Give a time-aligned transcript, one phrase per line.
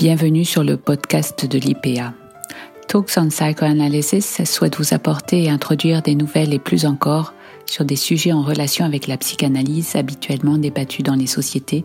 [0.00, 2.14] Bienvenue sur le podcast de l'IPA.
[2.88, 7.34] Talks on Psychoanalysis souhaite vous apporter et introduire des nouvelles et plus encore
[7.66, 11.84] sur des sujets en relation avec la psychanalyse habituellement débattus dans les sociétés,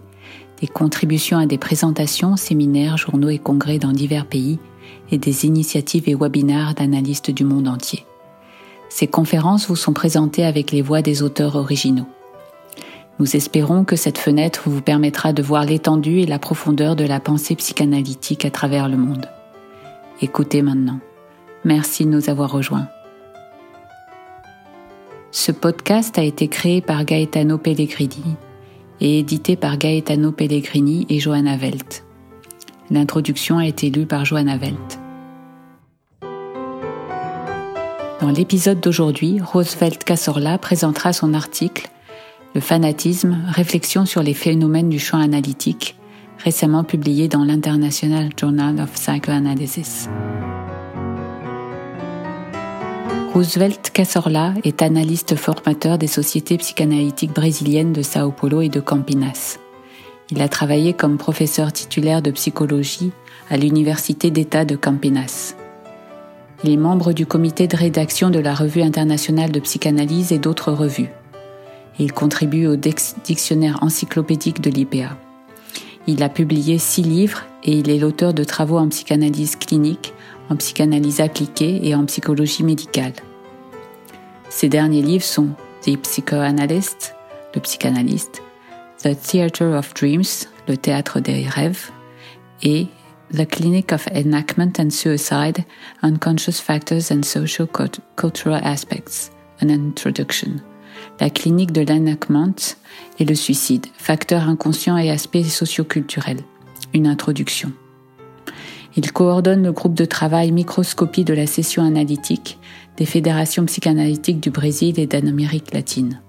[0.61, 4.59] des contributions à des présentations, séminaires, journaux et congrès dans divers pays
[5.11, 8.05] et des initiatives et webinaires d'analystes du monde entier.
[8.87, 12.07] Ces conférences vous sont présentées avec les voix des auteurs originaux.
[13.17, 17.21] Nous espérons que cette fenêtre vous permettra de voir l'étendue et la profondeur de la
[17.21, 19.29] pensée psychanalytique à travers le monde.
[20.21, 20.99] Écoutez maintenant.
[21.63, 22.87] Merci de nous avoir rejoints.
[25.31, 28.35] Ce podcast a été créé par Gaetano Pellegrini
[28.99, 32.03] et édité par Gaetano Pellegrini et Johanna Welt.
[32.91, 34.99] L'introduction a été lue par Johanna Welt.
[38.21, 41.89] Dans l'épisode d'aujourd'hui, Roosevelt Casorla présentera son article
[42.55, 45.97] le fanatisme, réflexion sur les phénomènes du champ analytique,
[46.41, 50.07] récemment publié dans l'International Journal of Psychoanalysis.
[53.33, 59.59] Roosevelt Casorla est analyste formateur des sociétés psychanalytiques brésiliennes de Sao Paulo et de Campinas.
[60.31, 63.11] Il a travaillé comme professeur titulaire de psychologie
[63.49, 65.55] à l'Université d'État de Campinas.
[66.63, 70.71] Il est membre du comité de rédaction de la Revue internationale de psychanalyse et d'autres
[70.71, 71.09] revues.
[71.99, 75.17] Il contribue au dictionnaire encyclopédique de l'IPA.
[76.07, 80.13] Il a publié six livres et il est l'auteur de travaux en psychanalyse clinique,
[80.49, 83.13] en psychanalyse appliquée et en psychologie médicale.
[84.49, 85.49] Ses derniers livres sont
[85.83, 87.15] The Psychoanalyst,
[87.55, 88.41] le psychanalyste,
[89.03, 91.91] The Theatre of Dreams, le théâtre des rêves,
[92.61, 92.87] et
[93.33, 95.63] The Clinic of Enactment and Suicide,
[96.03, 97.67] Unconscious Factors and Social
[98.15, 100.61] Cultural Aspects, an Introduction,
[101.19, 102.55] la clinique de l'enactment
[103.19, 106.41] et le suicide, facteurs inconscients et aspects socioculturels.
[106.93, 107.71] Une introduction.
[108.97, 112.57] Il coordonne le groupe de travail Microscopie de la session analytique
[112.97, 116.21] des fédérations psychanalytiques du Brésil et d'Amérique latine.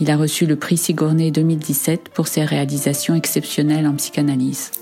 [0.00, 4.72] Il a reçu le prix Sigourney 2017 pour ses réalisations exceptionnelles en psychanalyse.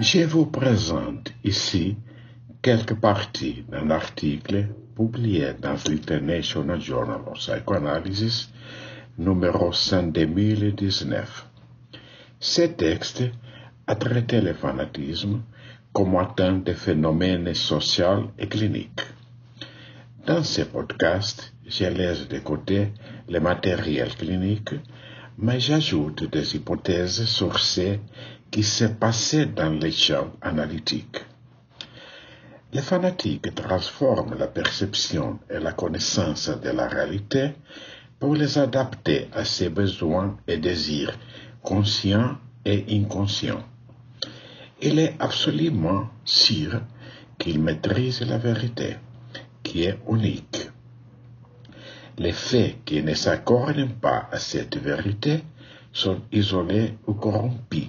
[0.00, 1.96] Je vous présente ici
[2.62, 8.48] quelques parties d'un article publié dans l'International Journal of Psychoanalysis
[9.16, 11.46] numéro 5 2019.
[12.40, 13.22] Ce texte
[13.86, 15.42] a traité le fanatisme
[15.92, 19.06] comme étant des phénomènes sociaux et cliniques.
[20.26, 22.88] Dans ce podcast, je laisse de côté
[23.28, 24.74] le matériel clinique,
[25.38, 27.98] mais j'ajoute des hypothèses sur ce
[28.50, 31.20] qui s'est passé dans les champs analytiques.
[32.70, 37.54] Les fanatiques transforment la perception et la connaissance de la réalité
[38.18, 41.18] pour les adapter à ses besoins et désirs
[41.62, 42.36] conscients
[42.66, 43.64] et inconscients.
[44.82, 46.82] Il est absolument sûr
[47.38, 48.96] qu'il maîtrise la vérité,
[49.62, 50.68] qui est unique.
[52.18, 55.42] Les faits qui ne s'accordent pas à cette vérité
[55.90, 57.88] sont isolés ou corrompus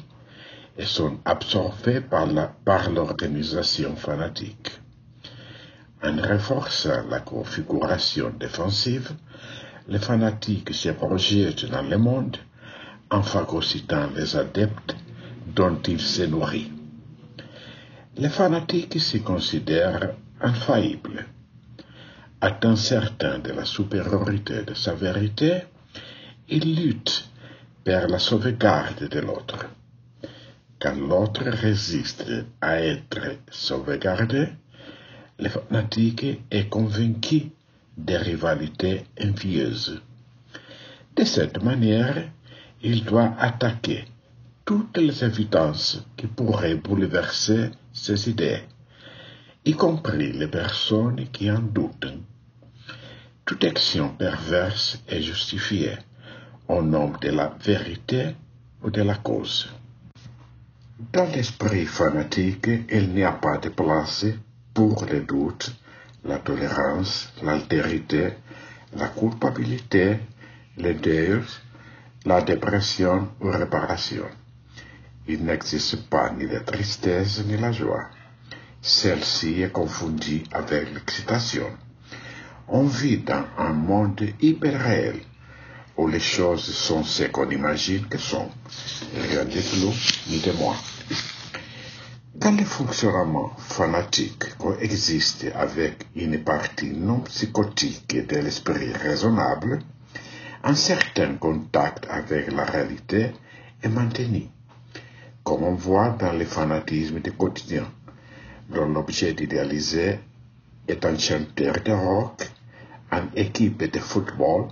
[0.80, 4.72] et sont absorbés par, l'organisation fanatique.
[6.02, 9.12] En renforçant la configuration défensive,
[9.90, 12.38] les fanatiques se projettent dans le monde
[13.12, 14.96] en phagocytant les adeptes
[15.54, 16.72] dont ils se nourrissent.
[18.16, 21.26] Les fanatiques se considèrent infaillibles.
[22.40, 25.64] Atteint certain de la supériorité de sa vérité,
[26.48, 27.30] ils luttent
[27.84, 29.66] pour la sauvegarde de l'autre.
[30.82, 32.24] Quand l'autre résiste
[32.62, 34.48] à être sauvegardé,
[35.38, 37.52] le fanatique est convaincu
[37.98, 40.02] des rivalités envieuses.
[41.18, 42.30] De cette manière,
[42.82, 44.06] il doit attaquer
[44.64, 48.62] toutes les évidences qui pourraient bouleverser ses idées,
[49.66, 52.14] y compris les personnes qui en doutent.
[53.44, 55.98] Toute action perverse est justifiée
[56.70, 58.36] au nom de la vérité
[58.82, 59.68] ou de la cause.
[61.00, 64.26] Dans l'esprit fanatique, il n'y a pas de place
[64.74, 65.74] pour les doutes,
[66.26, 68.34] la tolérance, l'altérité,
[68.98, 70.20] la culpabilité,
[70.76, 71.42] les deuils,
[72.26, 74.26] la dépression ou réparation.
[75.26, 78.10] Il n'existe pas ni la tristesse ni la joie.
[78.82, 81.70] Celle-ci est confondue avec l'excitation.
[82.68, 85.22] On vit dans un monde hyper réel
[86.00, 88.48] où les choses sont ce qu'on imagine que sont,
[89.14, 90.78] rien de de moins.
[92.40, 99.80] Quand le fonctionnement fanatique coexiste avec une partie non psychotique de l'esprit raisonnable,
[100.64, 103.34] un certain contact avec la réalité
[103.84, 104.48] est maintenu.
[105.44, 107.86] comme on voit dans les fanatismes du quotidien,
[108.70, 110.20] dont l'objet idéalisé
[110.88, 112.48] est un chanteur de rock,
[113.12, 114.70] une équipe de football,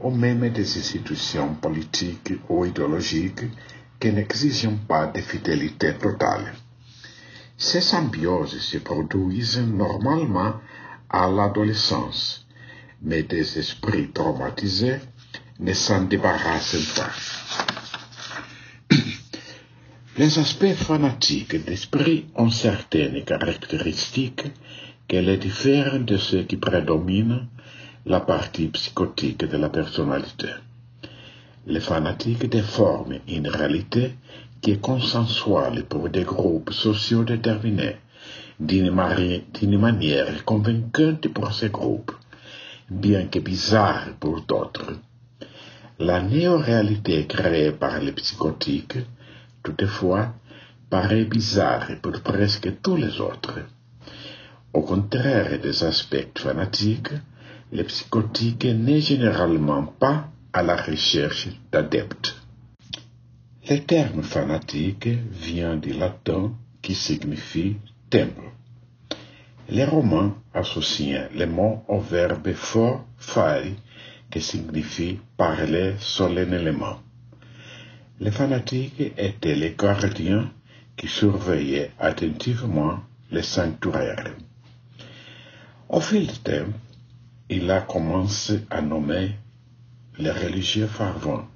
[0.00, 3.44] ou même des institutions politiques ou idéologiques
[4.00, 6.52] qui n'exigent pas de fidélité totale.
[7.56, 10.54] Ces symbioses se produisent normalement
[11.08, 12.46] à l'adolescence,
[13.02, 14.98] mais des esprits traumatisés
[15.60, 17.12] ne s'en débarrassent pas.
[20.18, 24.44] Les aspects fanatiques d'esprit ont certaines caractéristiques
[25.08, 27.48] qui les diffèrent de ceux qui prédominent
[28.06, 30.50] la partie psychotique de la personnalité.
[31.66, 34.16] Les fanatiques déforment une réalité
[34.60, 37.96] qui est consensuelle pour des groupes sociaux déterminés
[38.60, 42.12] d'une manière convaincante pour ces groupes,
[42.90, 44.92] bien que bizarre pour d'autres.
[45.98, 48.98] La néo-réalité créée par les psychotiques,
[49.62, 50.34] toutefois,
[50.90, 53.60] paraît bizarre pour presque tous les autres.
[54.74, 57.14] Au contraire des aspects fanatiques,
[57.74, 62.36] les psychotiques n'est généralement pas à la recherche d'adeptes.
[63.68, 67.76] Le terme fanatique vient du latin qui signifie
[68.10, 68.52] temple.
[69.68, 73.64] Les romans associent le mot au verbe fort fare
[74.30, 77.00] qui signifie parler solennellement.
[78.20, 80.48] Les fanatiques étaient les gardiens
[80.96, 83.00] qui surveillaient attentivement
[83.32, 84.30] les sanctuaires.
[85.88, 86.72] Au fil du temps,
[87.48, 89.32] il a commencé à nommer
[90.18, 91.46] les religieux fervents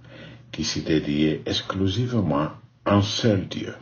[0.52, 2.50] qui s'y dédiaient exclusivement
[2.85, 3.75] à un seul Dieu.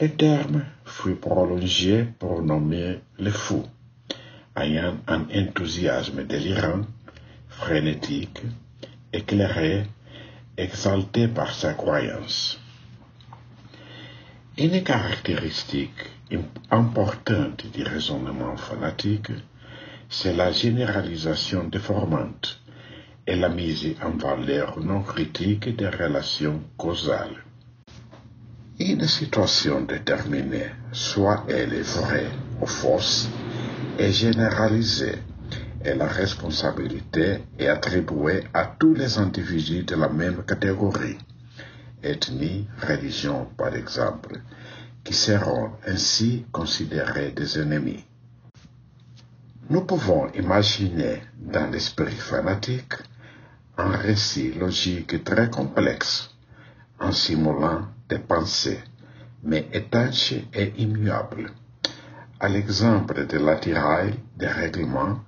[0.00, 3.66] Le terme fut prolongé pour nommer les fous,
[4.56, 6.82] ayant un enthousiasme délirant,
[7.48, 8.40] frénétique,
[9.12, 9.84] éclairé,
[10.56, 12.58] exalté par sa croyance.
[14.58, 16.10] Une caractéristique
[16.70, 19.30] importante du raisonnement fanatique,
[20.14, 22.60] c'est la généralisation déformante
[23.26, 27.42] et la mise en valeur non critique des relations causales.
[28.78, 32.30] Une situation déterminée, soit elle est vraie
[32.60, 33.30] ou fausse,
[33.98, 35.16] est généralisée
[35.82, 41.16] et la responsabilité est attribuée à tous les individus de la même catégorie,
[42.02, 44.42] ethnie, religion par exemple,
[45.04, 48.04] qui seront ainsi considérés des ennemis.
[49.72, 52.92] Nous pouvons imaginer dans l'esprit fanatique
[53.78, 56.28] un récit logique très complexe
[57.00, 58.80] en simulant des pensées,
[59.42, 61.50] mais étanches et immuables,
[62.38, 65.20] à l'exemple de l'attirail des règlements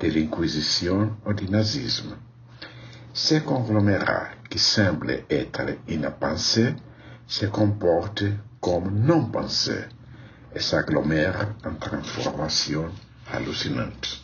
[0.00, 2.16] de l'Inquisition ou du nazisme.
[3.12, 6.74] Ces conglomérats qui semblent être une pensée
[7.28, 8.24] se comportent
[8.60, 9.84] comme non pensée
[10.52, 12.90] et s'agglomèrent en transformation
[13.32, 14.20] hallucinante.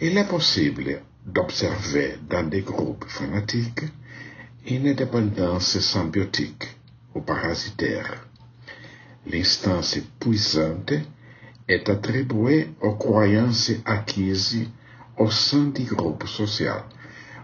[0.00, 3.84] Il est possible d'observer dans des groupes fanatiques
[4.66, 6.76] une dépendance symbiotique
[7.14, 8.26] ou parasitaire.
[9.26, 10.92] L'instance puissante
[11.68, 14.66] est attribuée aux croyances acquises
[15.18, 16.84] au sein du groupe social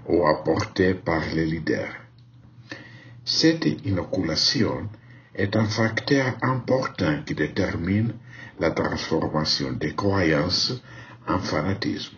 [0.08, 1.94] ou apportées par les leaders.
[3.24, 4.88] Cette inoculation
[5.34, 8.14] est un facteur important qui détermine
[8.58, 10.72] la transformation des croyances
[11.26, 12.16] en fanatisme.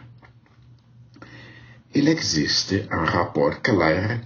[1.95, 4.21] Il existe un rapport clair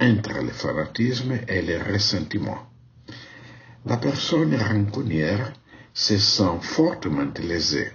[0.00, 2.58] entre le fanatisme et le ressentiment.
[3.84, 5.52] La personne rancunière
[5.92, 7.92] se sent fortement lésée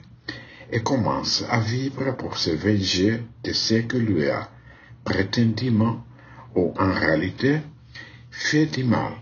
[0.71, 4.49] et commence à vivre pour se venger de ce que lui a
[5.03, 6.03] prétendument
[6.55, 7.61] ou en réalité
[8.29, 9.13] fait du mal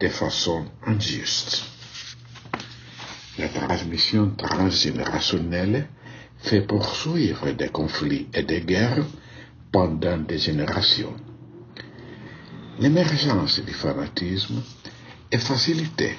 [0.00, 1.77] de façon injuste.
[3.38, 5.86] La transmission transgénérationnelle
[6.38, 9.06] fait poursuivre des conflits et des guerres
[9.70, 11.14] pendant des générations.
[12.80, 14.60] L'émergence du fanatisme
[15.30, 16.16] est facilitée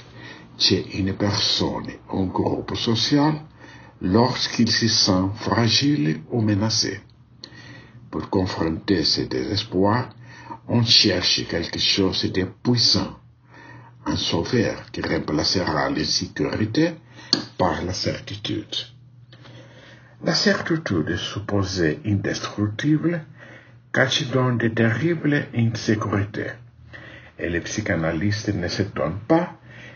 [0.58, 3.42] chez une personne ou un groupe social
[4.02, 7.02] lorsqu'il se sent fragile ou menacé.
[8.10, 10.10] Pour confronter ce désespoir,
[10.70, 13.18] on cherche quelque chose de puissant,
[14.06, 16.94] un sauveur qui remplacera l'insécurité
[17.57, 18.75] par la certitude.
[20.24, 23.21] La certitude supposée indestructible
[23.93, 26.51] cache donc de terribles insécurités.
[27.38, 29.53] Et le psychanalyste ne s'étonne pas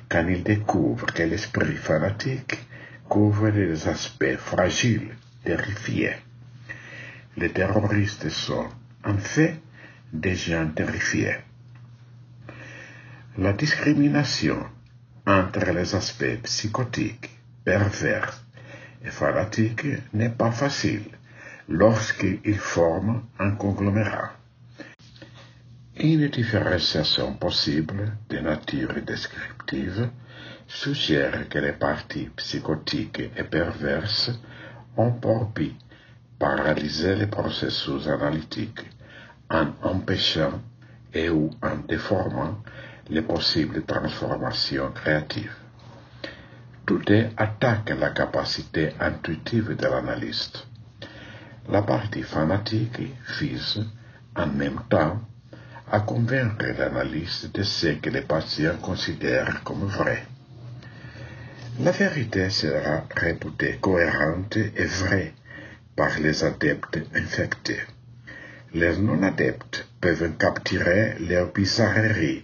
[0.10, 2.58] quand il découvre que l'esprit fanatique
[3.10, 6.16] couvre des aspects fragiles, terrifiés.
[7.36, 8.68] Les terroristes sont,
[9.04, 9.60] en fait,
[10.14, 11.38] des gens terrifiés.
[13.38, 14.66] La discrimination
[15.26, 17.30] entre les aspects psychotiques,
[17.64, 18.42] pervers
[19.04, 21.06] et fanatiques n'est pas facile
[21.70, 24.34] lorsqu'ils forment un conglomérat.
[25.96, 30.10] Une différenciation possible de nature descriptive
[30.68, 34.32] suggère que les parties psychotiques et perverses
[34.98, 35.76] ont pour but
[36.40, 38.86] paralyser les processus analytiques
[39.50, 40.60] en empêchant
[41.14, 42.58] et ou en déformant
[43.10, 45.56] les possibles transformations créatives.
[46.86, 47.02] Tout
[47.38, 50.68] attaque la capacité intuitive de l'analyste.
[51.70, 53.02] La partie fanatique
[53.40, 53.86] vise,
[54.36, 55.22] en même temps,
[55.92, 60.26] à convaincre l'analyste de ce que les patients considèrent comme vrai.
[61.80, 65.34] La vérité sera réputée cohérente et vraie
[65.96, 67.82] par les adeptes infectés.
[68.74, 72.44] Les non-adeptes peuvent capturer leur bizarrerie,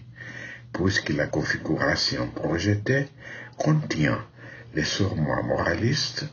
[0.72, 3.08] puisque la configuration projetée
[3.58, 4.24] contient
[4.76, 6.26] les surmois moralistes,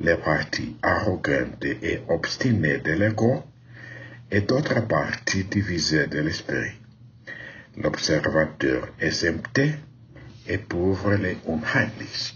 [0.00, 3.44] les parties arrogantes et obstinées de l'ego,
[4.30, 6.72] et d'autres parties divisées de l'esprit.
[7.76, 9.74] L'observateur exempté
[10.48, 12.34] et pauvre les unheimlich.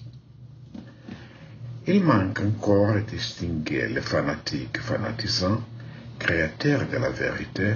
[1.87, 5.63] Il manque encore de distinguer les fanatiques fanatisants,
[6.21, 7.75] créateurs de la vérité,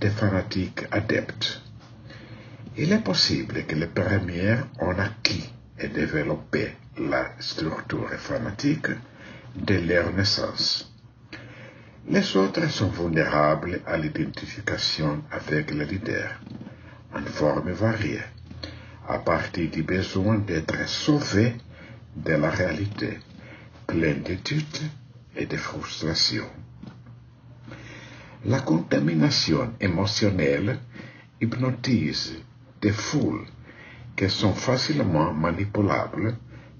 [0.00, 1.60] des fanatiques adeptes.
[2.76, 5.48] Il est possible que les premiers ont acquis
[5.78, 8.88] et développé la structure fanatique
[9.54, 10.90] de leur naissance.
[12.08, 16.40] Les autres sont vulnérables à l'identification avec le leader,
[17.14, 18.22] en forme variée,
[19.06, 21.54] à partir du besoin d'être sauvés
[22.16, 23.18] de la réalité,
[23.86, 24.82] pleine d'études
[25.36, 26.46] et de frustration.
[28.48, 30.78] La contamination émotionnelle
[31.38, 32.32] hypnotise
[32.80, 33.44] des foules
[34.16, 36.34] qui sont facilement manipulables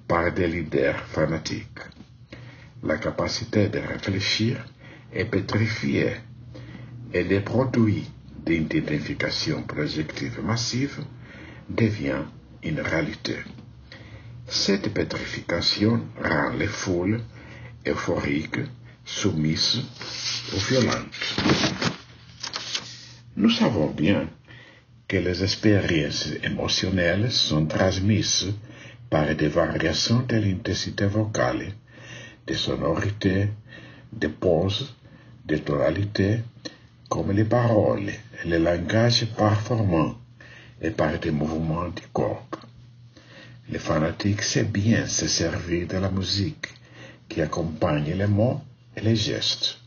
[0.07, 1.83] par des leaders fanatiques.
[2.83, 4.65] La capacité de réfléchir
[5.13, 6.13] est pétrifiée
[7.13, 8.11] et les produits
[8.47, 11.05] d'identification projective massive
[11.69, 12.25] devient
[12.63, 13.37] une réalité.
[14.47, 17.21] Cette pétrification rend les foules
[17.87, 18.61] euphoriques,
[19.09, 19.83] soumises
[20.55, 21.15] ou violentes.
[23.37, 24.29] Nous savons bien
[25.09, 28.53] que les expériences émotionnelles sont transmises
[29.09, 31.73] par des variations de l'intensité vocale,
[32.47, 33.49] de sonorité,
[34.13, 34.95] de pause,
[35.47, 36.41] de tonalité,
[37.09, 38.13] comme les paroles
[38.45, 40.15] le langage performant
[40.83, 42.47] et par des mouvements du corps.
[43.71, 46.69] Le fanatique sait bien se servir de la musique
[47.29, 48.61] qui accompagne les mots
[49.03, 49.79] les gestes,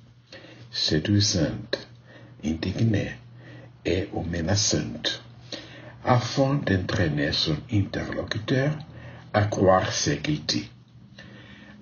[0.72, 1.88] séduisante,
[2.44, 3.12] indignée
[3.86, 4.26] et ou
[6.04, 8.72] afin d'entraîner son interlocuteur
[9.34, 10.70] à croire ce qu'il dit.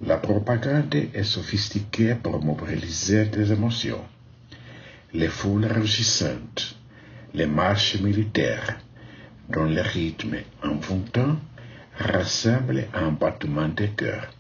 [0.01, 4.03] La propagande est sophistiquée pour mobiliser des émotions.
[5.13, 6.75] Les foules rugissantes,
[7.33, 8.79] les marches militaires,
[9.49, 11.37] dont le rythme envoûtant
[11.97, 14.31] rassemble un battement de cœur,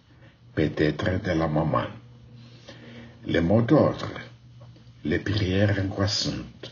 [0.55, 1.87] peut-être de la maman.
[3.25, 4.09] Les mots d'ordre,
[5.03, 6.71] les prières angoissantes,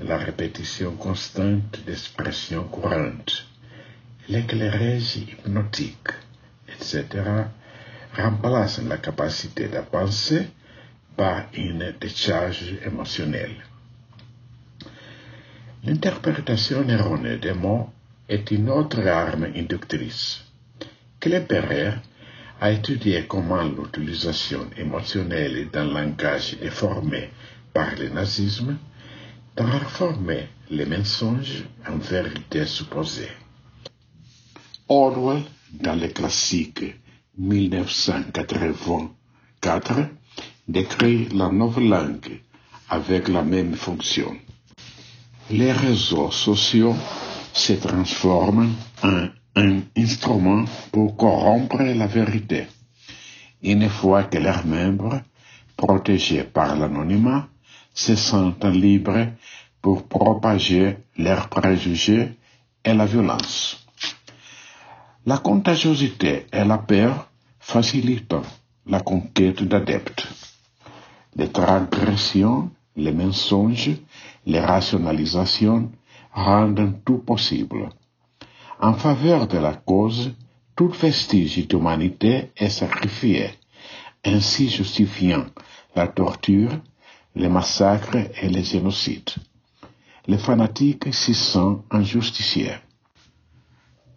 [0.00, 3.46] la répétition constante d'expressions courantes,
[4.28, 6.08] l'éclairage hypnotique,
[6.68, 7.06] etc.,
[8.14, 10.48] remplacent la capacité de penser
[11.14, 13.56] par une décharge émotionnelle.
[15.84, 17.90] L'interprétation erronée des mots
[18.28, 20.42] est une autre arme inductrice.
[21.20, 21.92] Klemperer
[22.60, 27.30] a étudié comment l'utilisation émotionnelle d'un langage déformé
[27.74, 28.76] par le nazisme
[29.54, 33.28] transformait les mensonges en vérité supposée.
[34.88, 36.84] Orwell, dans le classique
[37.38, 40.08] 1984,
[40.68, 42.40] décrit la nouvelle langue
[42.88, 44.36] avec la même fonction.
[45.50, 46.94] Les réseaux sociaux
[47.52, 48.72] se transforment
[49.02, 52.66] en un instrument pour corrompre la vérité.
[53.62, 55.22] Une fois que leurs membres,
[55.76, 57.48] protégés par l'anonymat,
[57.94, 59.28] se sentent libres
[59.80, 62.34] pour propager leurs préjugés
[62.84, 63.86] et la violence.
[65.24, 68.36] La contagiosité et la peur facilitent
[68.86, 70.28] la conquête d'adeptes.
[71.34, 73.90] Les transgressions, les mensonges,
[74.44, 75.90] les rationalisations
[76.32, 77.88] rendent tout possible.
[78.80, 80.32] En faveur de la cause,
[80.74, 83.50] tout vestige d'humanité est sacrifié,
[84.24, 85.46] ainsi justifiant
[85.94, 86.72] la torture,
[87.34, 89.30] les massacres et les génocides.
[90.28, 92.74] les fanatiques s'y sentent injusticiés.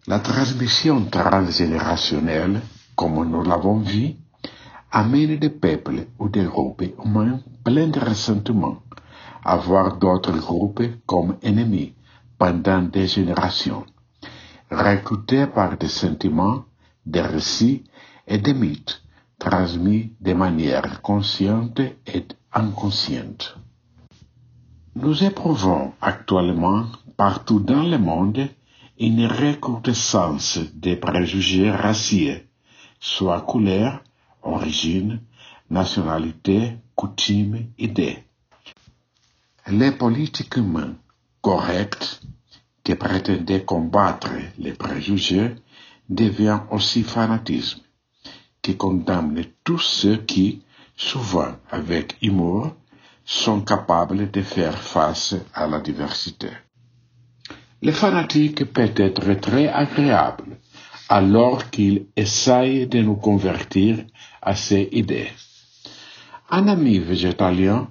[0.06, 2.60] La transmission transgénérationnelle,
[2.96, 4.14] comme nous l'avons vu,
[4.90, 8.78] amène des peuples ou des groupes humains pleins de ressentiment
[9.44, 11.94] à voir d'autres groupes comme ennemis
[12.38, 13.84] pendant des générations,
[14.70, 16.64] recrutés par des sentiments,
[17.06, 17.84] des récits
[18.26, 19.02] et des mythes
[19.38, 23.56] transmis de manière consciente et inconsciente.
[24.94, 26.86] Nous éprouvons actuellement
[27.16, 28.48] partout dans le monde
[28.98, 32.34] une recrudescence des préjugés raciaux,
[33.00, 34.02] soit couleur,
[34.42, 35.20] origine,
[35.70, 38.18] nationalité, coutume, idée.
[39.68, 40.92] Les politiquement
[41.40, 42.20] corrects
[42.90, 45.54] qui prétendaient combattre les préjugés
[46.08, 47.82] deviennent aussi fanatisme,
[48.60, 50.62] qui condamne tous ceux qui,
[50.96, 52.72] souvent avec humour,
[53.24, 56.48] sont capables de faire face à la diversité.
[57.80, 60.58] Le fanatique peut être très agréable
[61.08, 64.04] alors qu'il essaye de nous convertir
[64.42, 65.30] à ses idées.
[66.50, 67.88] Un ami végétalien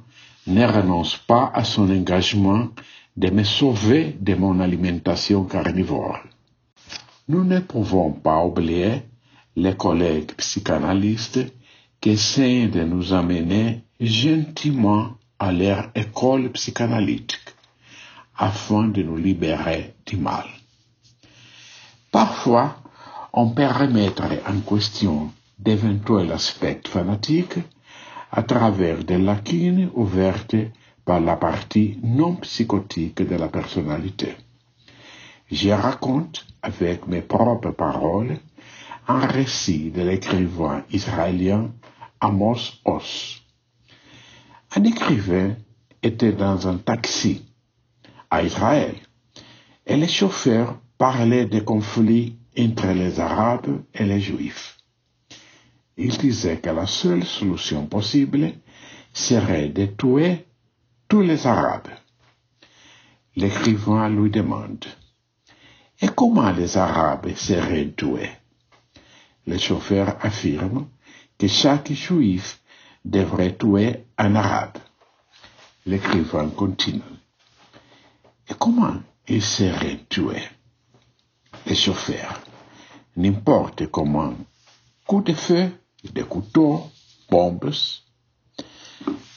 [0.47, 2.67] ne renonce pas à son engagement
[3.17, 6.19] de me sauver de mon alimentation carnivore.
[7.27, 9.03] Nous ne pouvons pas oublier
[9.55, 11.39] les collègues psychanalystes
[12.01, 17.55] qui essaient de nous amener gentiment à leur école psychanalytique
[18.37, 20.45] afin de nous libérer du mal.
[22.11, 22.77] Parfois,
[23.33, 27.59] on peut remettre en question d'éventuels aspects fanatiques
[28.31, 30.55] à travers des lacunes ouvertes
[31.05, 34.35] par la partie non psychotique de la personnalité.
[35.51, 38.37] Je raconte avec mes propres paroles
[39.07, 41.71] un récit de l'écrivain israélien
[42.21, 43.41] Amos Oz.
[44.75, 45.55] Un écrivain
[46.03, 47.45] était dans un taxi
[48.29, 48.95] à Israël
[49.87, 54.77] et le chauffeur parlait des conflits entre les Arabes et les Juifs.
[55.97, 58.53] Il disait que la seule solution possible
[59.13, 60.45] serait de tuer
[61.09, 61.89] tous les Arabes.
[63.35, 64.85] L'écrivain lui demande
[66.01, 68.29] Et comment les Arabes seraient tués
[69.47, 70.87] Le chauffeur affirme
[71.39, 72.61] que chaque Juif
[73.03, 74.77] devrait tuer un Arabe.
[75.87, 77.01] L'écrivain continue.
[78.47, 80.43] Et comment il serait tué
[81.65, 82.39] Les chauffeurs,
[83.17, 84.35] n'importe comment,
[85.07, 85.71] coup de feu,
[86.03, 86.87] des couteaux,
[87.31, 87.73] bombes.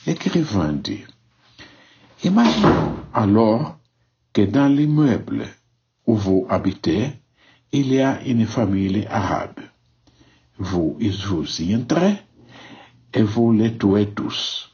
[0.06, 1.04] L'écrivain dit,
[2.24, 3.78] imaginons alors
[4.32, 5.46] que dans l'immeuble
[6.06, 7.12] où vous habitez,
[7.72, 9.60] il y a une famille arabe.
[10.58, 12.16] Vous, y entrez
[13.12, 14.70] et vous les tuez tous.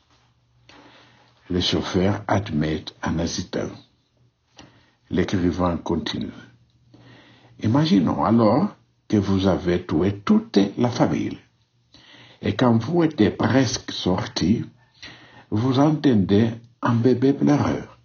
[1.51, 3.71] Le chauffeur admet en hésitant.
[5.11, 6.33] L'écrivain continue.
[7.63, 8.77] Imaginons alors
[9.09, 11.39] que vous avez tué toute la famille.
[12.43, 14.65] Et quand vous êtes presque sorti,
[15.51, 16.51] vous entendez
[16.83, 17.99] un bébé pleureur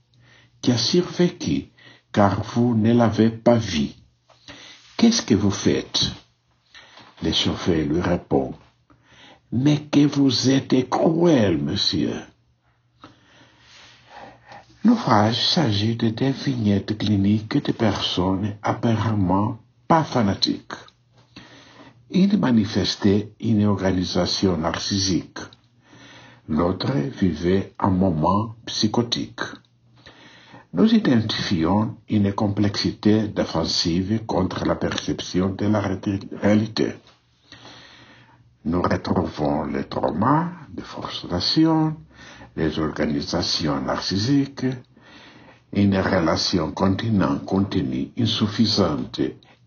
[0.61, 1.69] qui a survécu
[2.11, 3.89] car vous ne l'avez pas vu.
[4.97, 6.11] Qu'est-ce que vous faites?
[7.21, 8.53] Le chauffeur lui répond,
[9.51, 12.15] Mais que vous êtes cruel, monsieur.
[14.83, 19.57] L'ouvrage s'agit de des vignettes cliniques de personnes apparemment
[19.87, 20.73] pas fanatiques.
[22.11, 25.39] Une manifestait une organisation narcissique.
[26.49, 29.39] L'autre vivait un moment psychotique.
[30.73, 35.79] Nous identifions une complexité défensive contre la perception de la
[36.41, 36.95] réalité.
[38.65, 41.95] Nous retrouvons les traumas de frustration,
[42.57, 44.65] les organisations narcissiques,
[45.71, 49.21] une relation continue, continue insuffisante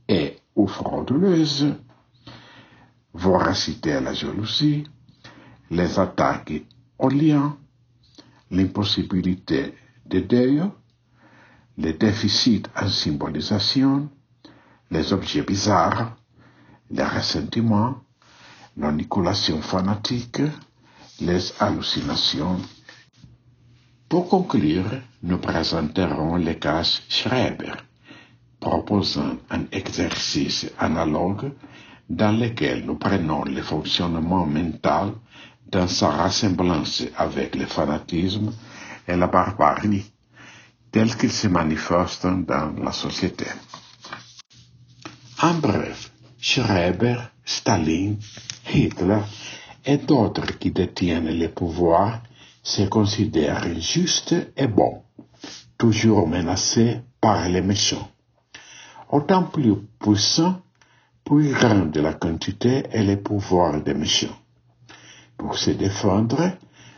[0.09, 1.75] et ou frauduleuse,
[3.15, 4.85] voracité à la jalousie,
[5.71, 6.63] les attaques
[6.99, 7.57] au lien,
[8.51, 9.75] l'impossibilité
[10.07, 10.63] de deuil,
[11.79, 14.09] les déficits en symbolisation,
[14.91, 16.17] les objets bizarres,
[16.91, 17.97] les ressentiments,
[18.77, 20.41] l'oniculation fanatique,
[21.21, 22.61] les hallucinations.
[24.09, 27.73] Pour conclure, nous présenterons le cas Schreiber,
[28.61, 31.51] proposant un exercice analogue
[32.09, 35.13] dans lequel nous prenons le fonctionnement mental
[35.67, 38.53] dans sa ressemblance avec le fanatisme
[39.07, 40.05] et la barbarie
[40.91, 43.47] tels qu'ils se manifestent dans la société.
[45.43, 48.19] En bref, Schreiber, Staline,
[48.73, 49.21] Hitler
[49.85, 52.23] et d'autres qui détiennent le pouvoir
[52.63, 55.03] se considèrent justes et bons.
[55.79, 58.09] toujours menacée par les méchants.
[59.11, 60.61] Autant plus puissant,
[61.25, 64.37] plus grande la quantité et les pouvoirs des méchants.
[65.39, 66.53] Pour se défendre,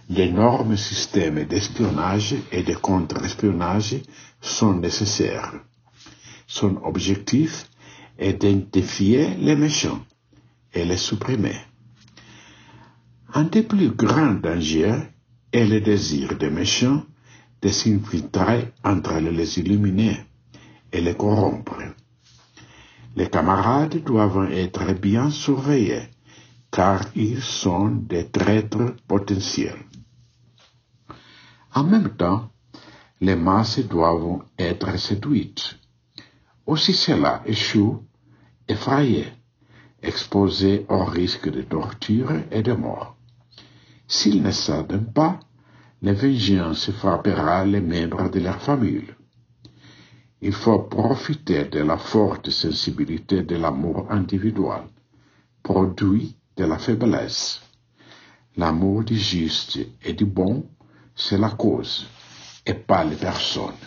[0.09, 3.97] d'énormes systèmes d'espionnage et de contre-espionnage
[4.41, 5.53] sont nécessaires.
[6.47, 7.69] Son objectif
[8.19, 10.03] est d'identifier les méchants
[10.73, 11.57] et les supprimer.
[13.35, 15.03] Un des plus grands dangers
[15.53, 17.03] est le désir des méchants
[17.61, 20.21] de s'infiltrer entre les illuminés
[20.93, 21.83] et les corrompre.
[23.17, 26.09] Les camarades doivent être bien surveillés
[26.71, 29.85] car ils sont des traîtres potentiels.
[31.75, 32.51] En même temps,
[33.21, 35.77] les masses doivent être séduites.
[36.67, 38.03] Aussi cela échoue,
[38.69, 39.33] effrayées,
[40.03, 43.17] exposées au risque de torture et de mort.
[44.07, 45.41] S'ils ne s'adonnent pas,
[46.03, 49.09] la vengeance frappera les membres de leur famille.
[50.41, 54.85] Il faut profiter de la forte sensibilité de l'amour individuel,
[55.63, 57.61] produit de la faiblesse.
[58.57, 60.67] L'amour du juste et du bon,
[61.15, 62.07] c'est la cause,
[62.67, 63.81] et pas les personnes.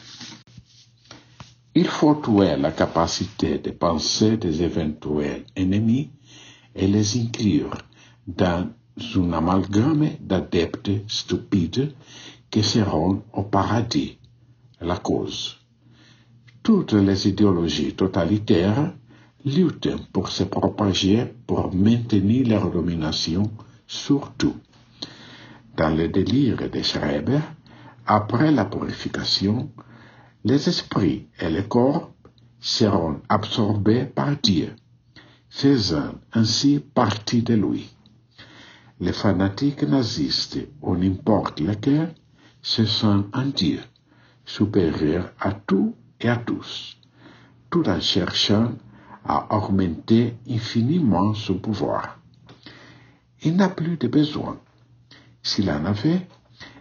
[1.76, 6.12] Il faut tuer la capacité de penser des éventuels ennemis
[6.74, 7.78] et les inclure
[8.26, 8.70] dans
[9.16, 11.94] un amalgame d'adeptes stupides
[12.50, 14.18] qui seront au paradis,
[14.80, 15.58] la cause.
[16.64, 18.94] Toutes les idéologies totalitaires
[19.46, 23.52] luttent pour se propager, pour maintenir leur domination
[23.88, 24.56] sur tout.
[25.76, 27.40] Dans le délire de Schreiber,
[28.06, 29.72] après la purification,
[30.44, 32.12] les esprits et les corps
[32.60, 34.76] seront absorbés par Dieu,
[35.50, 37.90] faisant ainsi partie de lui.
[39.00, 42.14] Les fanatiques nazistes, ou n'importe lequel,
[42.62, 43.80] se sont un Dieu,
[44.46, 46.98] supérieur à tout et à tous,
[47.72, 48.74] tout en cherchant
[49.26, 52.20] à augmenter infiniment son pouvoir.
[53.44, 54.60] Il n'a plus de besoin.
[55.44, 56.28] S'il en avait,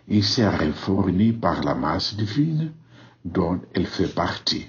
[0.08, 2.72] il serait fourni par la masse divine
[3.24, 4.68] dont elle fait partie.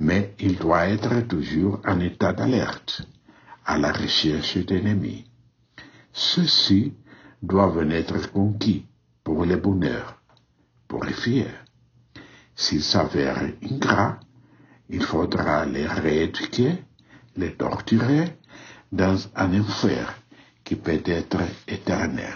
[0.00, 3.02] Mais il doit être toujours en état d'alerte,
[3.64, 5.24] à la recherche d'ennemis.
[6.12, 6.94] Ceux-ci
[7.42, 8.86] doivent être conquis
[9.24, 10.20] pour le bonheur,
[10.86, 11.54] pour les fiers.
[12.54, 14.18] S'ils s'avèrent ingrats,
[14.90, 16.72] il faudra les rééduquer,
[17.36, 18.36] les torturer
[18.90, 20.18] dans un enfer
[20.64, 22.34] qui peut être éternel.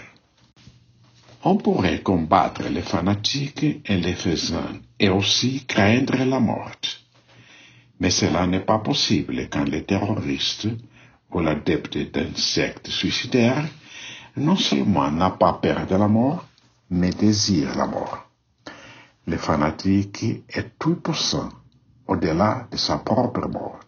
[1.43, 6.71] On pourrait combattre les fanatiques et les faisans et aussi craindre la mort.
[7.99, 10.67] Mais cela n'est pas possible quand les terroristes
[11.31, 13.65] ou l'adepte d'un secte suicidaire
[14.37, 16.45] non seulement n'a pas peur de la mort,
[16.89, 18.29] mais désire la mort.
[19.27, 21.49] Le fanatique est tout puissant
[22.07, 23.79] au-delà de sa propre mort.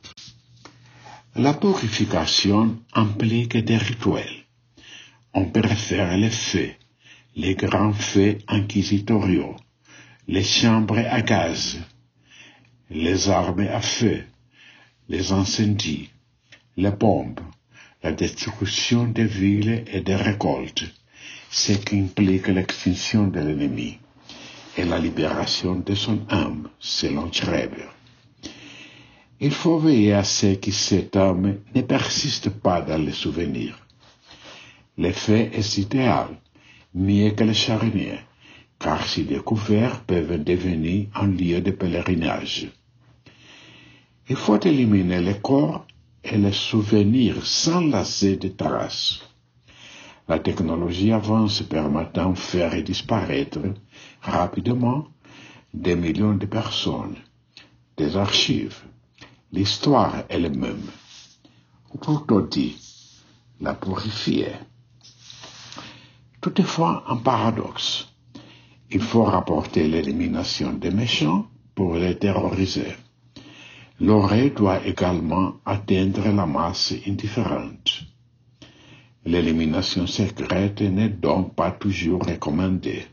[1.35, 4.45] La purification implique des rituels.
[5.33, 6.71] On préfère les feux,
[7.35, 9.55] les grands feux inquisitoriaux,
[10.27, 11.77] les chambres à gaz,
[12.89, 14.23] les armes à feu,
[15.09, 16.09] les incendies,
[16.77, 17.41] les bombes,
[18.01, 20.85] la destruction des villes et des récoltes,
[21.49, 23.97] ce qui implique l'extinction de l'ennemi
[24.77, 27.94] et la libération de son âme, selon Schreiber.
[29.39, 33.77] Il faut veiller à ce que cet âme ne persiste pas dans les souvenirs.
[34.97, 36.27] L'effet est idéal,
[36.93, 38.19] mieux que le charnier,
[38.79, 42.67] car si découverts peuvent devenir un lieu de pèlerinage.
[44.29, 45.85] Il faut éliminer le corps
[46.23, 49.19] et les souvenirs sans lasser de traces.
[50.27, 53.59] La technologie avance permettant de faire disparaître
[54.21, 55.07] rapidement
[55.73, 57.17] des millions de personnes,
[57.97, 58.81] des archives.
[59.55, 60.89] L'histoire est la même.
[62.01, 62.75] Plutôt dit,
[63.61, 64.51] la purifier.
[66.41, 68.05] Toutefois, un paradoxe.
[68.91, 72.95] Il faut rapporter l'élimination des méchants pour les terroriser.
[74.01, 78.03] L'oreille doit également atteindre la masse indifférente.
[79.23, 83.05] L'élimination secrète n'est donc pas toujours recommandée.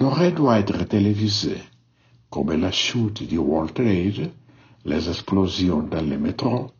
[0.00, 1.62] L'oreille doit être télévisée,
[2.28, 4.32] comme la chute du World Trade,
[4.84, 6.70] les explosions dans les métros,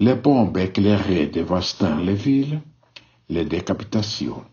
[0.00, 2.60] les bombes éclairées dévastant les villes,
[3.28, 4.44] les décapitations.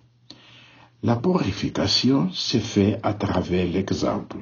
[1.04, 4.38] La purification se fait à travers l'exemple.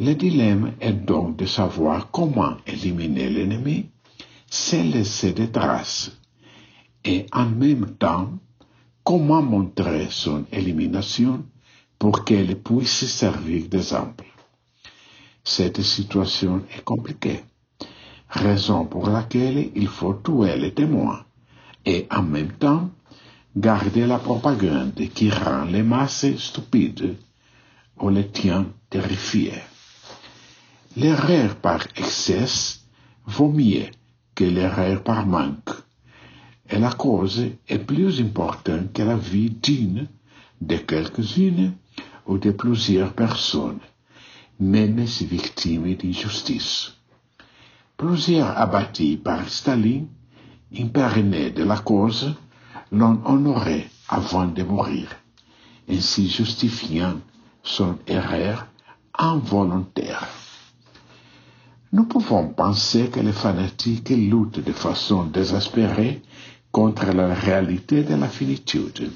[0.00, 3.90] Le dilemme est donc de savoir comment éliminer l'ennemi
[4.50, 6.10] sans laisser de traces
[7.04, 8.30] et en même temps
[9.04, 11.44] comment montrer son élimination
[11.98, 14.24] pour qu'elle puisse servir d'exemple.
[15.44, 17.40] Cette situation est compliquée,
[18.28, 21.24] raison pour laquelle il faut tuer les témoins
[21.84, 22.90] et en même temps
[23.56, 27.16] garder la propagande qui rend les masses stupides
[27.98, 29.62] ou les tient terrifiées.
[30.96, 32.78] L'erreur par excès
[33.26, 33.86] vaut mieux
[34.34, 35.70] que l'erreur par manque,
[36.68, 40.08] et la cause est plus importante que la vie d'une,
[40.60, 41.74] de quelques-unes
[42.26, 43.80] ou de plusieurs personnes,
[44.60, 46.92] même si victimes d'injustice.
[47.96, 50.08] Plusieurs abattus par Staline,
[50.78, 52.34] impériné de la cause,
[52.92, 55.08] l'ont honoré avant de mourir,
[55.88, 57.16] ainsi justifiant
[57.62, 58.66] son erreur
[59.18, 60.28] involontaire.
[61.92, 66.22] Nous pouvons penser que les fanatiques luttent de façon désespérée
[66.70, 69.10] contre la réalité de la finitude.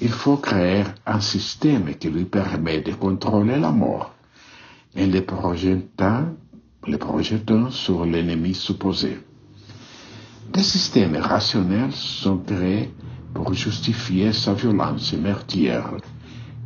[0.00, 4.16] Il faut créer un système qui lui permet de contrôler la mort
[5.26, 6.36] projetant,
[6.86, 9.18] le projetant sur l'ennemi supposé.
[10.52, 12.94] Des systèmes rationnels sont créés
[13.34, 15.92] pour justifier sa violence meurtrière,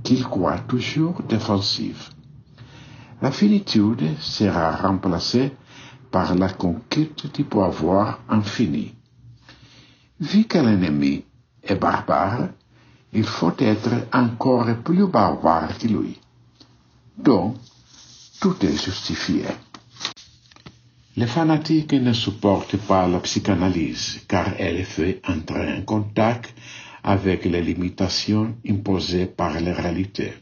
[0.05, 2.09] qu'il croit toujours défensive.
[3.21, 5.53] La finitude sera remplacée
[6.11, 8.95] par la conquête du pouvoir infini.
[10.21, 11.25] Vu que l'ennemi
[11.63, 12.49] est barbare,
[13.13, 16.19] il faut être encore plus barbare que lui.
[17.19, 17.57] Donc,
[18.41, 19.45] tout est justifié.
[21.17, 26.55] Les fanatiques ne supportent pas la psychanalyse car elle fait entrer en contact
[27.03, 30.33] avec les limitations imposées par les réalités.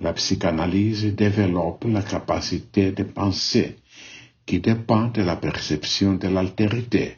[0.00, 3.76] La psychanalyse développe la capacité de penser
[4.44, 7.17] qui dépend de la perception de l'altérité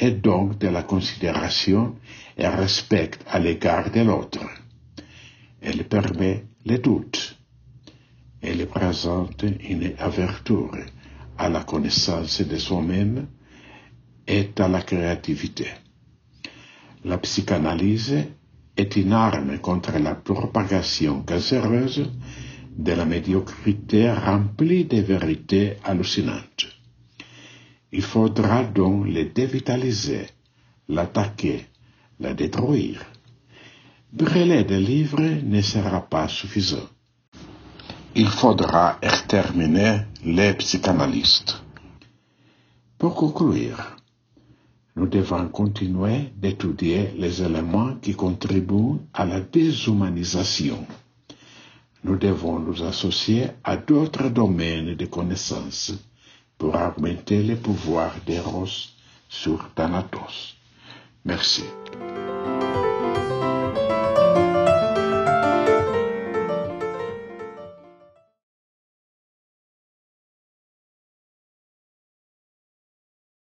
[0.00, 1.96] et donc de la considération
[2.36, 4.44] et respect à l'égard de l'autre.
[5.60, 7.36] Elle permet les doutes.
[8.40, 10.76] Elle présente une ouverture
[11.36, 13.26] à la connaissance de soi-même
[14.26, 15.66] et à la créativité.
[17.04, 18.14] La psychanalyse
[18.76, 22.08] est une arme contre la propagation cancéreuse
[22.76, 26.77] de la médiocrité remplie de vérités hallucinantes.
[27.90, 30.26] Il faudra donc le dévitaliser,
[30.88, 31.66] l'attaquer,
[32.20, 33.02] la détruire.
[34.12, 36.86] Brûler des livres ne sera pas suffisant.
[38.14, 41.62] Il faudra exterminer les psychanalystes.
[42.98, 43.96] Pour conclure,
[44.96, 50.84] nous devons continuer d'étudier les éléments qui contribuent à la déshumanisation.
[52.04, 55.92] Nous devons nous associer à d'autres domaines de connaissances
[56.58, 58.66] pour augmenter le pouvoir d'Eros
[59.28, 60.56] sur Thanatos.
[61.24, 61.62] Merci.